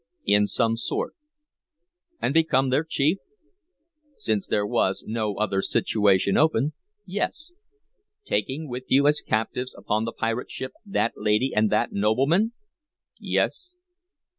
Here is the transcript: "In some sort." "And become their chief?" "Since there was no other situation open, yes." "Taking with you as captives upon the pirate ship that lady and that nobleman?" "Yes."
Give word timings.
"In 0.25 0.47
some 0.47 0.77
sort." 0.77 1.13
"And 2.19 2.33
become 2.33 2.71
their 2.71 2.83
chief?" 2.83 3.19
"Since 4.15 4.47
there 4.47 4.65
was 4.65 5.03
no 5.05 5.35
other 5.35 5.61
situation 5.61 6.37
open, 6.37 6.73
yes." 7.05 7.51
"Taking 8.25 8.67
with 8.67 8.85
you 8.87 9.05
as 9.05 9.21
captives 9.21 9.75
upon 9.77 10.05
the 10.05 10.13
pirate 10.13 10.49
ship 10.49 10.71
that 10.87 11.13
lady 11.17 11.53
and 11.53 11.69
that 11.71 11.91
nobleman?" 11.93 12.53
"Yes." 13.19 13.75